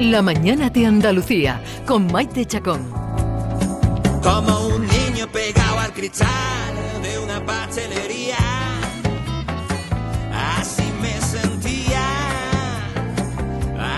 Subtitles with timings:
[0.00, 2.88] La mañana de Andalucía con Maite Chacón.
[4.22, 6.28] Como un niño pegado al cristal
[7.02, 8.36] de una pastelería.
[10.32, 12.00] Así me sentía,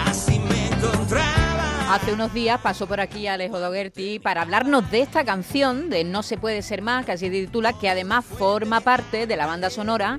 [0.06, 1.94] así me encontraba.
[1.94, 6.22] Hace unos días pasó por aquí Alejo Dogerty para hablarnos de esta canción de No
[6.22, 9.68] se puede ser más, que así se titula, que además forma parte de la banda
[9.68, 10.18] sonora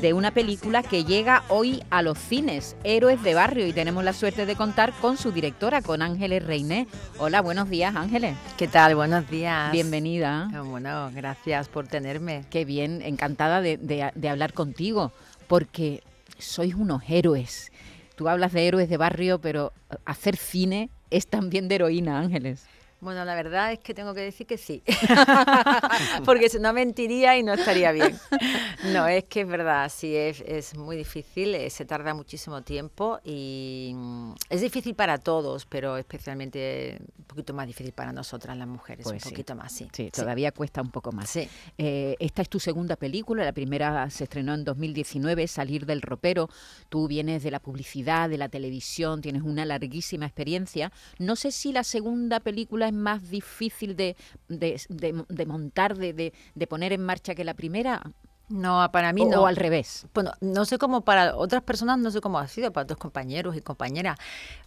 [0.00, 4.12] de una película que llega hoy a los cines, Héroes de Barrio, y tenemos la
[4.12, 6.86] suerte de contar con su directora, con Ángeles Reiné.
[7.18, 8.36] Hola, buenos días, Ángeles.
[8.58, 8.94] ¿Qué tal?
[8.94, 9.72] Buenos días.
[9.72, 10.50] Bienvenida.
[10.54, 12.44] Ah, Bueno, gracias por tenerme.
[12.50, 15.12] Qué bien, encantada de, de- de hablar contigo,
[15.46, 16.02] porque
[16.38, 17.72] sois unos héroes.
[18.16, 19.72] Tú hablas de héroes de barrio, pero
[20.04, 22.66] hacer cine es también de heroína, Ángeles.
[23.00, 24.82] Bueno, la verdad es que tengo que decir que sí,
[26.24, 28.18] porque si no mentiría y no estaría bien.
[28.92, 33.18] No, es que es verdad, sí, es, es muy difícil, eh, se tarda muchísimo tiempo
[33.24, 38.68] y mm, es difícil para todos, pero especialmente un poquito más difícil para nosotras las
[38.68, 39.28] mujeres, Pues sí.
[39.28, 39.88] un poquito más, sí.
[39.92, 41.28] Sí, todavía cuesta un poco más.
[41.28, 41.48] Sí.
[41.78, 46.48] Eh, esta es tu segunda película, la primera se estrenó en 2019, Salir del ropero.
[46.88, 50.92] Tú vienes de la publicidad, de la televisión, tienes una larguísima experiencia.
[51.18, 54.16] No sé si la segunda película es más difícil de,
[54.48, 56.12] de- de- de montar, de,
[56.66, 58.02] poner en marcha que la primera,
[58.48, 59.42] No, para mí o, no.
[59.42, 60.06] o al revés.
[60.14, 63.56] Bueno, no sé cómo para otras personas, no sé cómo ha sido, para otros compañeros
[63.56, 64.18] y compañeras.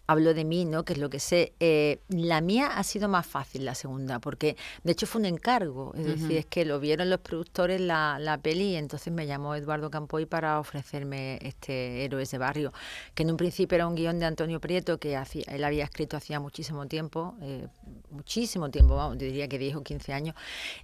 [0.05, 0.83] Hablo de mí, ¿no?
[0.83, 1.53] Que es lo que sé.
[1.59, 5.93] Eh, la mía ha sido más fácil, la segunda, porque de hecho fue un encargo.
[5.95, 9.55] Es decir, es que lo vieron los productores la, la peli y entonces me llamó
[9.55, 12.73] Eduardo Campoy para ofrecerme este Héroes de Barrio,
[13.13, 16.17] que en un principio era un guion de Antonio Prieto que hacía, él había escrito
[16.17, 17.67] hacía muchísimo tiempo, eh,
[18.09, 20.35] muchísimo tiempo, vamos, yo diría que 10 o 15 años,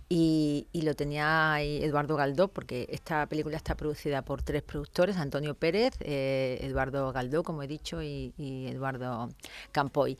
[0.07, 5.17] y, y lo tenía ahí Eduardo Galdó, porque esta película está producida por tres productores,
[5.17, 9.29] Antonio Pérez, eh, Eduardo Galdó, como he dicho, y, y Eduardo
[9.71, 10.17] Campoy.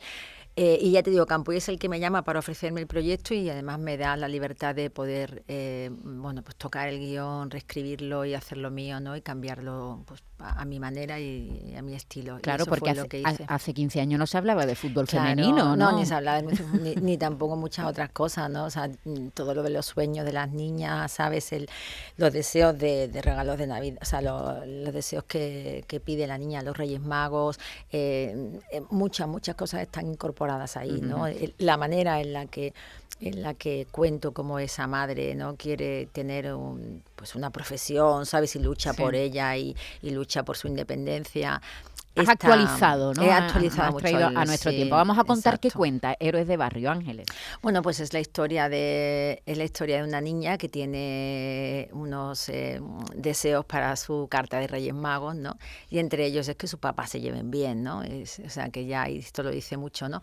[0.58, 3.34] Eh, y ya te digo, Campoy es el que me llama para ofrecerme el proyecto
[3.34, 8.24] y además me da la libertad de poder, eh, bueno, pues tocar el guion, reescribirlo
[8.24, 9.14] y hacerlo mío, ¿no?
[9.16, 12.38] Y cambiarlo pues, a, a mi manera y a mi estilo.
[12.40, 15.76] Claro, porque lo hace, que hace 15 años no se hablaba de fútbol Claro, femenino,
[15.76, 15.92] ¿no?
[15.98, 18.64] ni se hablaba de mucho- ni, ni tampoco muchas otras cosas, ¿no?
[18.64, 18.88] O sea,
[19.34, 21.52] todo lo de los sueños de las niñas, ¿sabes?
[21.52, 21.68] El,
[22.16, 26.26] los deseos de, de regalos de Navidad, o sea, lo- los deseos que, que pide
[26.26, 27.60] la niña a los Reyes Magos,
[27.92, 28.58] eh,
[28.88, 30.45] muchas, muchas cosas están incorporadas
[30.76, 31.26] ahí, ¿no?
[31.26, 32.72] El- La manera en la que
[33.18, 38.54] en la que cuento cómo esa madre no quiere tener un, pues una profesión, ¿sabes?
[38.56, 39.00] Y lucha Sí.
[39.00, 41.62] por ella y, y lucha por su independencia.
[42.16, 43.22] Has Está- actualizado, ¿no?
[43.22, 44.96] He Ha- actualizado mucho traído el- a nuestro sí, tiempo.
[44.96, 45.78] Vamos a contar qué exacto.
[45.78, 47.26] cuenta Héroes de Barrio, Ángeles.
[47.62, 52.48] Bueno, pues es la historia de es la historia de una niña que tiene unos
[52.48, 52.80] eh,
[53.14, 55.58] deseos para su carta de Reyes Magos, ¿no?
[55.90, 58.02] Y entre ellos es que sus papás se lleven bien, ¿no?
[58.02, 60.20] Es- o sea, que ya esto lo dice mucho, ¿no?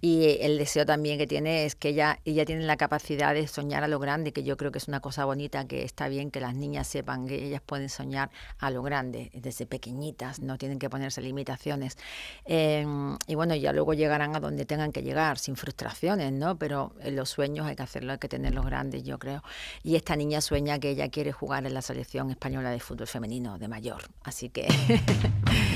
[0.00, 3.82] Y el deseo también que tiene es que ella ella tiene la capacidad de soñar
[3.84, 6.40] a lo grande, que yo creo que es una cosa bonita, que está bien que
[6.40, 10.88] las niñas sepan que ellas pueden soñar a lo grande desde pequeñitas, no tienen que
[10.90, 11.96] ponerse limitaciones.
[12.44, 12.86] Eh,
[13.26, 16.58] y bueno, ya luego llegarán a donde tengan que llegar, sin frustraciones, ¿no?
[16.58, 19.42] Pero en los sueños hay que hacerlo, hay que tenerlos grandes, yo creo.
[19.82, 23.58] Y esta niña sueña que ella quiere jugar en la selección española de fútbol femenino
[23.58, 24.02] de mayor.
[24.22, 24.68] Así que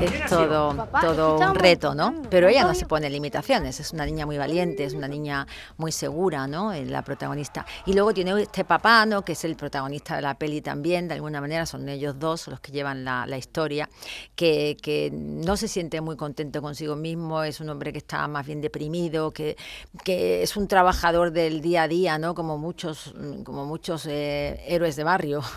[0.00, 2.22] es todo, todo un reto, ¿no?
[2.30, 5.46] Pero ella no se pone limitaciones, es una niña muy valiente, es una niña
[5.76, 6.72] muy segura, ¿no?
[6.72, 7.64] Es la protagonista.
[7.86, 9.22] Y luego tiene este papá, ¿no?
[9.22, 12.60] Que es el protagonista de la peli también, de alguna manera son ellos dos los
[12.60, 13.88] que llevan la, la historia,
[14.34, 18.46] que, que no se siente muy contento consigo mismo, es un hombre que está más
[18.46, 19.56] bien deprimido, que,
[20.04, 22.34] que es un trabajador del día a día, ¿no?
[22.34, 25.42] Como muchos, como muchos eh, héroes de barrio.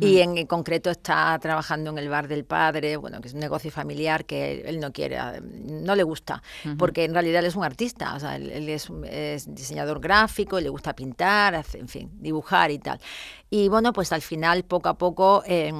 [0.00, 3.70] Y en, concreto está trabajando en el bar del padre, bueno, que es un negocio
[3.70, 6.42] familiar que él no quiere, eh, no le gusta,
[6.76, 10.60] porque en realidad él es un artista, o sea, él, él es, es diseñador gráfico,
[10.60, 13.00] le gusta pintar, hace- en fin, dibujar y tal.
[13.50, 15.72] Y bueno, pues al final, poco a poco, eh,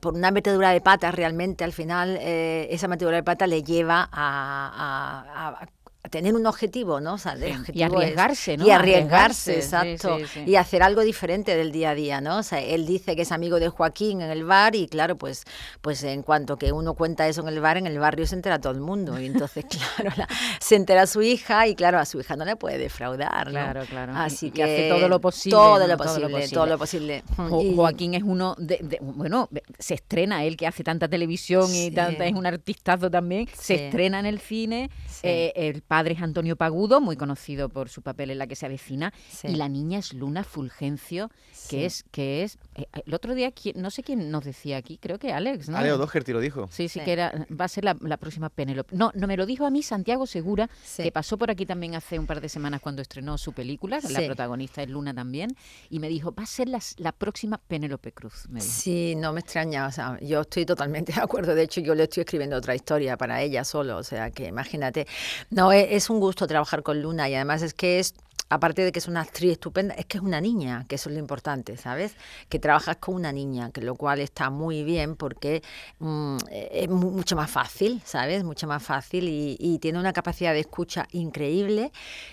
[0.00, 4.08] por una metedura de patas, realmente al final, eh, esa metedura de patas le lleva
[4.12, 5.68] a, a- a- a
[6.10, 7.14] tener un objetivo, ¿no?
[7.14, 8.66] O sea, y es- arriesgarse, ¿no?
[8.66, 10.18] Y arriesgarse, Arriesgarse, exacto.
[10.18, 10.50] sí, sí.
[10.50, 12.38] Y hacer algo diferente del día a día, ¿no?
[12.38, 15.44] O sea, él dice que es amigo de Joaquín en el bar y claro, pues,
[15.80, 18.60] pues en cuanto que uno cuenta eso en el bar, en el barrio se entera
[18.60, 19.18] todo el mundo.
[19.20, 19.64] Y entonces,
[19.96, 20.28] claro, la-
[20.60, 23.52] se entera su hija y claro, a su hija no le puede defraudar, ¿no?
[23.52, 24.12] Claro, claro.
[24.16, 25.86] Así Y- que hace todo lo posible, Todo, ¿no?
[25.86, 27.22] lo Todo lo posible, todo lo posible.
[27.36, 29.48] Jo- Y- Joaquín es uno de, de- bueno,
[29.78, 34.18] se estrena él que hace tanta televisión y tanta, es un artistazo también, se estrena
[34.20, 34.90] en el cine,
[35.22, 38.66] eh, el padre es Antonio Pagudo, muy conocido por su papel en La que se
[38.66, 39.48] avecina, Sí.
[39.48, 41.68] y la niña es Luna Fulgencio, Sí.
[41.70, 44.98] que es que es eh, el otro día quién- no sé quién nos decía aquí,
[44.98, 45.76] creo que Alex, ¿no?
[45.78, 46.68] Aleo Doherty lo dijo.
[46.70, 47.04] Sí, sí, Sí.
[47.04, 48.94] que era, va a ser la, la próxima Penélope.
[48.96, 51.02] No, no me lo dijo a mí Santiago Segura, Sí.
[51.02, 54.20] que pasó por aquí también hace un par de semanas cuando estrenó su película, la
[54.26, 55.56] protagonista es Luna también,
[55.90, 58.48] y me dijo, va a ser las- la próxima Penélope Cruz.
[58.48, 58.72] Me dijo.
[58.72, 62.04] Sí, no me extraña, o sea, yo estoy totalmente de acuerdo, de hecho yo le
[62.04, 65.06] estoy escribiendo otra historia para ella solo, o sea, que imagínate,
[65.50, 68.14] no, e- es, un gusto trabajar con Luna y además es que es,
[68.48, 71.14] aparte de que es una actriz estupenda, es que es una niña, que eso es
[71.14, 72.14] lo importante, ¿sabes?
[72.48, 75.62] Que trabajas con una niña, que lo cual está muy bien porque
[75.98, 78.44] mm, eh, es mu- mucho más fácil, ¿sabes?
[78.44, 81.90] Mucho más fácil y, y tiene una capacidad de escucha increíble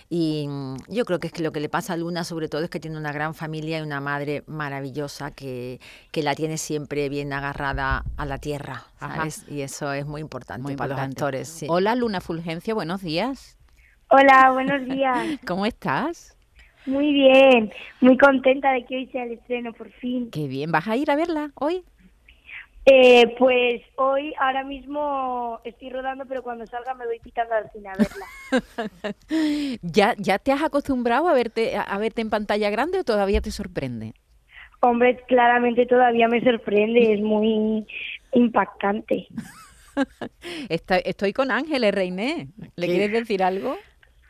[0.09, 2.61] y mm, yo creo que es que lo que le pasa a Luna sobre todo
[2.63, 5.79] es que tiene una gran familia y una madre maravillosa que,
[6.11, 9.15] que la tiene siempre bien agarrada a la tierra, Ajá.
[9.15, 9.45] ¿sabes?
[9.49, 11.15] Y eso es muy importante Muy para importante.
[11.15, 11.47] los actores.
[11.49, 11.65] sí.
[11.69, 13.57] Hola Luna Fulgencio, buenos días.
[14.15, 15.25] Hola, buenos días.
[15.47, 16.37] ¿Cómo estás?
[16.85, 20.29] Muy bien, muy contenta de que hoy sea el estreno por fin.
[20.31, 21.83] Qué bien, ¿vas a ir a verla hoy?
[22.85, 27.89] Eh, pues hoy, ahora mismo estoy rodando, pero cuando salga me voy pitando al cine
[27.89, 28.27] a verla.
[29.81, 33.41] ¿Ya, ¿Ya te has acostumbrado a verte, a, a verte en pantalla grande o todavía
[33.41, 34.13] te sorprende?
[34.81, 37.87] Hombre, claramente todavía me sorprende, es muy
[38.33, 39.27] impactante.
[40.69, 42.49] Está- estoy con Ángeles Reiné.
[42.75, 42.93] ¿Le ¿Qué?
[42.93, 43.77] quieres decir algo?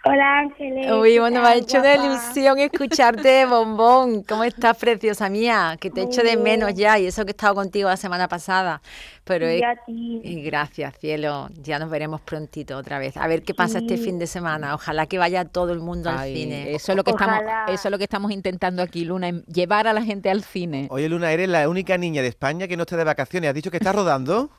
[0.05, 0.91] Hola Ángeles.
[0.91, 2.05] Uy, ¿qué bueno, me ha hecho una guapa?
[2.07, 4.23] ilusión escucharte, bombón.
[4.23, 5.77] ¿Cómo estás, preciosa mía?
[5.79, 8.27] Que te Muy echo de menos ya y eso que he estado contigo la semana
[8.27, 8.81] pasada.
[9.23, 10.19] Pero Y es- a ti.
[10.21, 11.47] y gracias, cielo.
[11.61, 13.15] Ya nos veremos prontito otra vez.
[13.15, 14.03] A ver qué pasa este Sí.
[14.03, 14.75] fin de semana.
[14.75, 16.75] Ojalá que vaya todo el mundo al Ay, cine.
[16.75, 17.39] Eso es lo que estamos,
[17.69, 20.87] eso es lo que estamos intentando aquí, Luna, llevar a la gente al cine.
[20.89, 23.47] Oye, Luna, eres la única niña de España que no está de vacaciones.
[23.47, 24.49] ¿Has dicho que estás rodando?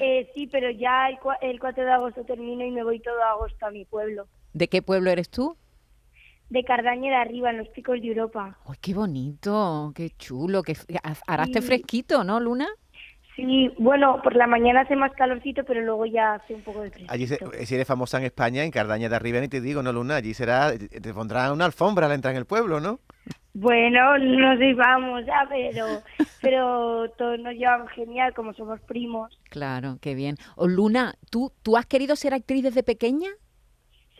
[0.00, 3.22] Eh, sí, pero ya el, cua- el 4 de agosto termino y me voy todo
[3.22, 4.26] agosto a mi pueblo.
[4.52, 5.56] ¿De qué pueblo eres tú?
[6.48, 8.58] De Cardaña de arriba, en los picos de Europa.
[8.66, 9.92] ¡Ay, qué bonito!
[9.94, 10.62] ¡Qué chulo!
[10.62, 10.74] Que
[11.26, 11.60] harás Sí.
[11.60, 12.66] fresquito, ¿no, Luna?
[13.36, 16.90] Sí, bueno, por la mañana hace más calorcito, pero luego ya hace un poco de
[16.90, 17.12] fresco.
[17.12, 19.92] Allí, se- si eres famosa en España, en Cardaña de arriba, ni te digo, ¿no,
[19.92, 20.16] Luna?
[20.16, 22.98] Allí será, te pondrán una alfombra al entrar en el pueblo, ¿no?
[23.52, 26.02] Bueno, no sé, vamos, ya, pero,
[26.40, 29.36] pero todos nos llevan genial, como somos primos.
[29.50, 30.36] Claro, qué bien.
[30.56, 33.28] O Luna, ¿tú, ¿tú has querido ser actriz desde pequeña?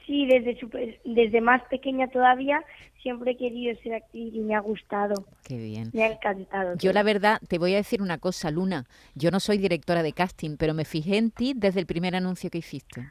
[0.06, 2.60] Sí, desde, super- desde más pequeña todavía
[3.00, 5.90] siempre he querido ser actriz y me ha gustado, Qué bien.
[5.92, 6.74] me ha encantado.
[6.76, 8.86] Yo la verdad te voy a decir una cosa, Luna.
[9.14, 12.50] Yo no soy directora de casting, pero me fijé en ti desde el primer anuncio
[12.50, 13.06] que hiciste.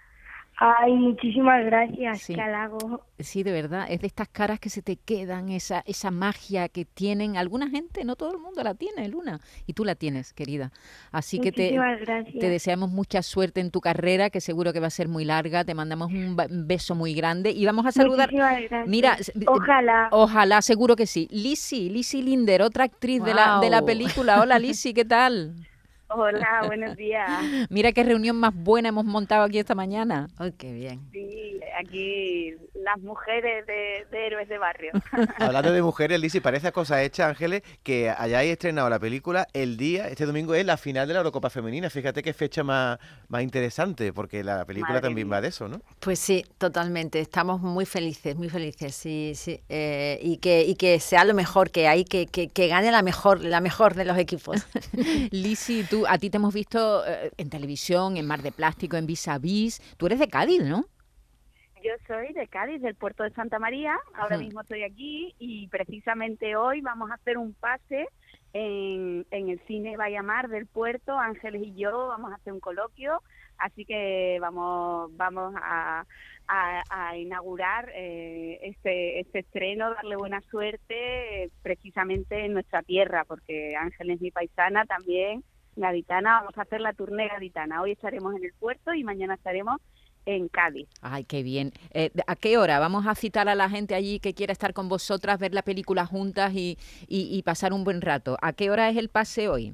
[0.62, 2.36] Ay, muchísimas gracias, Sí.
[2.36, 3.06] qué halago.
[3.18, 6.84] Sí, de verdad, es de estas caras que se te quedan, esa, esa magia que
[6.84, 7.38] tienen.
[7.38, 9.40] Alguna gente, no todo el mundo la tiene, Luna.
[9.68, 10.72] Y tú la tienes, querida.
[11.14, 12.40] Así que te, gracias.
[12.40, 15.64] te deseamos mucha suerte en tu carrera, que seguro que va a ser muy larga.
[15.64, 16.36] Te mandamos un
[16.68, 18.30] beso muy grande y vamos a saludar.
[18.30, 18.88] Muchísimas gracias.
[18.88, 19.18] Mira,
[19.48, 20.10] ojalá.
[20.12, 21.30] Ojalá, seguro que sí.
[21.32, 24.42] Lizzy, Lizzy Linder, otra actriz de, la, de la película.
[24.42, 25.56] Hola, Lizzy, ¿qué tal?
[26.12, 27.30] Hola, buenos días.
[27.70, 30.28] Mira qué reunión más buena hemos montado aquí esta mañana.
[30.38, 31.02] Ay, qué bien.
[31.12, 34.92] Sí, aquí las mujeres de, de héroes de barrio.
[35.38, 40.08] Hablando de mujeres, Lisi, parece cosa hecha, Ángeles, que hayáis estrenado la película el día,
[40.08, 41.92] este domingo es la final de la Eurocopa Femenina.
[41.92, 42.98] Fíjate qué fecha más,
[43.28, 45.38] más interesante, porque la película Madre también mía.
[45.38, 45.80] va de eso, ¿no?
[46.00, 47.20] Pues sí, totalmente.
[47.20, 49.62] Estamos muy felices, muy felices, sí, sí.
[49.70, 53.04] Eh, y que y que sea lo mejor que hay, que, que, que gane la
[53.04, 54.66] mejor, la mejor de los equipos.
[55.32, 59.06] Lisi, tú, a ti te hemos visto eh, en televisión, en Mar de Plástico, en
[59.08, 59.80] Vis a Vis.
[59.98, 60.86] Tú eres de Cádiz, ¿no?
[61.84, 63.98] Yo soy de Cádiz, del puerto de Santa María.
[64.14, 68.08] Ahora mismo estoy aquí y precisamente hoy vamos a hacer un pase
[68.52, 71.18] en, en el cine Bayamar del puerto.
[71.18, 73.22] Ángeles y yo vamos a hacer un coloquio.
[73.58, 76.06] Así que vamos vamos a,
[76.48, 83.24] a- a inaugurar eh, este, este estreno, darle buena suerte eh, precisamente en nuestra tierra,
[83.26, 85.44] porque Ángeles es mi paisana también,
[85.76, 86.40] gaditana.
[86.42, 87.82] Vamos a hacer la tournée gaditana.
[87.82, 89.80] Hoy estaremos en el puerto y mañana estaremos
[90.26, 90.88] en Cádiz.
[91.02, 91.72] Ay, qué bien.
[91.92, 92.78] Eh, ¿A qué hora?
[92.80, 96.06] Vamos a citar a la gente allí que quiera estar con vosotras, ver la película
[96.06, 98.38] juntas y, y- y pasar un buen rato.
[98.42, 99.74] ¿A qué hora es el pase hoy?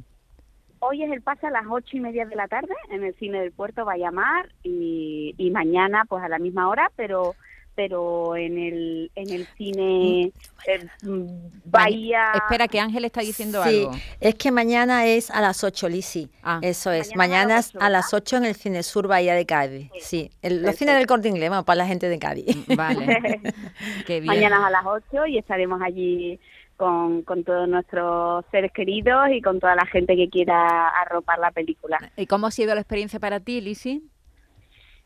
[0.80, 3.40] Hoy es el pase a las ocho y media de la tarde en el cine
[3.42, 7.34] del puerto Bayamar y, y mañana pues a la misma hora, pero
[7.76, 10.32] pero en el en el cine
[10.68, 11.26] eh, mm,
[11.66, 12.32] Bahía.
[12.36, 13.92] Espera, que Ángel está diciendo sí, algo.
[14.20, 16.30] es que mañana es a las 8, Lisi.
[16.44, 16.60] Ah.
[16.62, 17.16] Eso es.
[17.16, 19.46] Mañana Mañana a es las a ocho, las 8 en el Cine Sur Bahía de
[19.46, 19.92] Cádiz.
[20.00, 22.46] Sí, el- los cines del Corte Inglés, vamos, para la gente de Cádiz.
[22.76, 23.42] Vale.
[24.08, 24.26] qué bien.
[24.28, 26.40] Mañana a las ocho y estaremos allí
[26.78, 31.52] con, con todos nuestros seres queridos y con toda la gente que quiera arropar la
[31.52, 31.98] película.
[32.18, 34.04] ¿Y cómo ha sido la experiencia para ti, Lisi?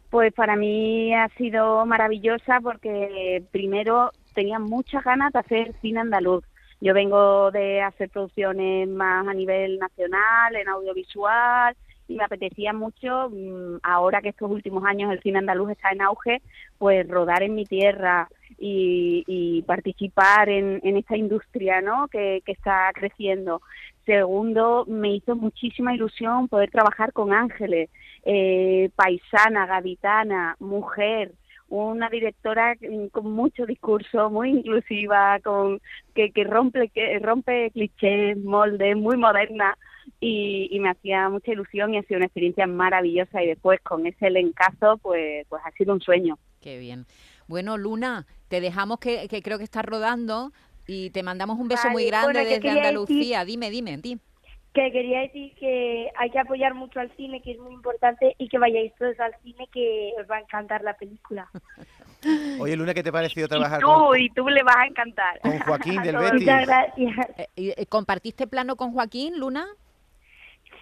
[0.10, 6.44] Pues para mí ha sido maravillosa porque primero tenía muchas ganas de hacer cine andaluz.
[6.82, 11.75] Yo vengo de hacer producciones más a nivel nacional, en audiovisual,
[12.10, 16.01] y me apetecía mucho, mm, ahora que estos últimos años el cine andaluz está en
[16.01, 16.42] auge,
[16.78, 22.08] pues rodar en mi tierra y, y participar en, en esta industria ¿no?
[22.08, 23.62] que, está creciendo.
[24.06, 27.92] Segundo, me hizo muchísima ilusión poder trabajar con Ángeles,
[28.25, 31.34] eh, paisana, gaditana, mujer,
[31.68, 32.75] una directora
[33.12, 35.80] con mucho discurso, muy inclusiva, con
[36.16, 39.78] que, que rompe que rompe clichés, moldes, muy moderna
[40.20, 44.06] y, y me hacía mucha ilusión y ha sido una experiencia maravillosa y después con
[44.06, 46.38] ese elencazo pues pues ha sido un sueño.
[46.62, 47.06] Qué bien.
[47.48, 50.51] Bueno, Luna, te dejamos que, que creo que estás rodando
[50.88, 53.46] y te mandamos un beso muy Vale, grande bueno, desde Andalucía.
[53.46, 54.18] Dime, dime, di.
[54.74, 58.48] Que quería decir que hay que apoyar mucho al cine, que es muy importante, y
[58.50, 61.50] que vayáis todos al cine, que os va a encantar la película.
[62.60, 64.86] Oye, Luna, ¿qué te ha parecido Y trabajar tú, con, y tú le vas a
[64.86, 65.39] encantar.
[65.42, 66.42] con Joaquín del Betis?
[66.42, 67.30] Muchas gracias.
[67.38, 67.48] Eh,
[67.78, 69.66] eh, ¿Compartiste plano con Joaquín, Luna?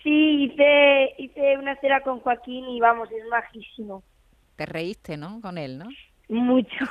[0.08, 4.04] Sí, hice, hice una cena con Joaquín y vamos, es majísimo.
[4.56, 5.42] Te reíste, ¿no?
[5.42, 5.86] Con él, ¿no?
[6.30, 6.86] Mucho.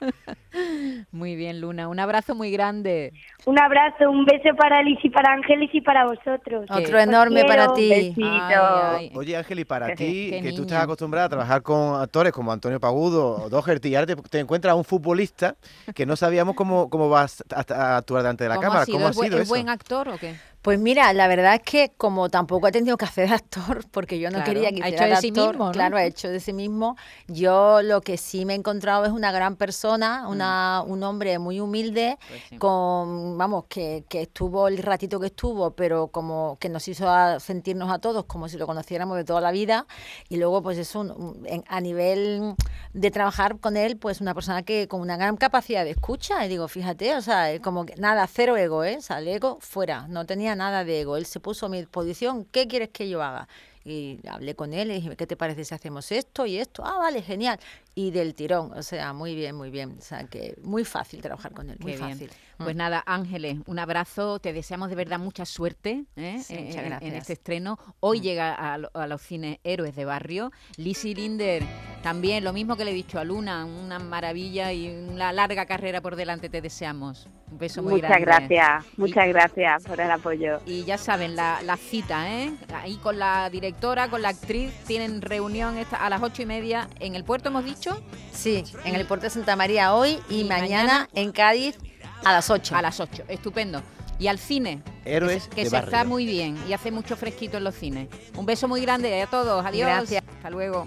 [1.12, 1.88] Muy bien, Luna.
[1.88, 3.12] Un abrazo muy grande.
[3.46, 6.66] Un abrazo, un beso para Liz y para Ángeles y para vosotros.
[6.70, 7.88] Otro Os enorme para ti.
[7.88, 8.26] Besito.
[8.26, 9.12] Ay, ay.
[9.14, 10.60] Oye, Ángel, y para ti, que tú niña.
[10.62, 14.40] estás acostumbrada a trabajar con actores como Antonio Pagudo o Doherty, y ahora te, te
[14.40, 15.56] encuentras a un futbolista
[15.94, 18.82] que no sabíamos cómo, cómo vas a, a actuar delante de la ¿Cómo cámara.
[18.82, 18.96] ha sido?
[18.98, 19.48] ¿Cómo ha ¿Es, sido es eso?
[19.50, 20.34] buen actor o qué?
[20.62, 24.20] Pues mira, la verdad es que como tampoco ha tenido que hacer de actor, porque
[24.20, 25.72] yo no Claro, quería que ha hiciera hecho de de sí mismo, ¿no?
[25.72, 26.96] claro, ha hecho de sí mismo.
[27.26, 31.58] Yo lo que sí me he encontrado es una gran persona, una, un hombre muy
[31.60, 32.26] humilde, Mm.
[32.28, 32.58] Pues sí.
[32.58, 37.40] con, vamos, que, que estuvo el ratito que estuvo, pero como que nos hizo a-
[37.40, 39.86] sentirnos a todos como si lo conociéramos de toda la vida.
[40.28, 42.54] Y luego, pues eso, un- en- a nivel
[42.92, 46.48] de trabajar con él, pues una persona que con una gran capacidad de escucha, y
[46.48, 48.96] digo, fíjate, o sea, es como que nada, cero ego, ¿eh?
[48.98, 51.16] O sea, el ego fuera, no tenía nada de ego.
[51.16, 53.48] Él se puso a mi disposición, ¿qué quieres que yo haga?
[53.84, 56.84] Y hablé con él y dije, ¿qué te parece si hacemos esto y esto?
[56.86, 57.58] Ah, vale, genial.
[57.96, 59.96] Y del tirón, o sea, muy bien, muy bien.
[59.98, 62.10] O sea, que muy fácil trabajar con él, muy Qué bien.
[62.12, 62.30] fácil.
[62.58, 62.78] Pues Mm.
[62.78, 64.38] nada, Ángeles, un abrazo.
[64.38, 66.40] Te deseamos de verdad mucha suerte ¿eh?
[66.44, 67.76] Sí, en- en- este estreno.
[67.98, 68.22] Hoy Mm.
[68.22, 70.52] llega a, a los cines Héroes de Barrio.
[70.76, 71.64] Lizzie Linder,
[72.02, 76.00] también lo mismo que le he dicho a Luna, una maravilla y una larga carrera
[76.00, 77.28] por delante te deseamos.
[77.50, 78.24] Un beso muy Muchas grande.
[78.56, 80.60] gracias, muchas gracias por el apoyo.
[80.66, 82.52] Y ya saben, la, la cita, ¿eh?
[82.74, 86.88] Ahí con la directora, con la actriz, tienen reunión esta, a las ocho y media
[87.00, 90.44] en el puerto, hemos dicho, Sí, en el puerto de Santa María hoy y, Y
[90.44, 91.78] mañana, mañana en Cádiz
[92.24, 92.74] a las 8.
[92.74, 93.22] a las ocho.
[93.28, 93.82] Estupendo.
[94.18, 95.90] Y al cine, Héroes que de se barrio.
[95.90, 98.08] está muy bien y hace mucho fresquito en los cines.
[98.36, 99.64] Un beso muy grande a todos.
[99.66, 99.88] Adiós.
[99.88, 100.22] Gracias.
[100.36, 100.86] Hasta luego.